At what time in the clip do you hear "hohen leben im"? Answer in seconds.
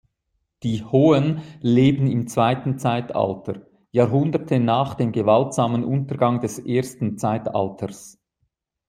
0.83-2.25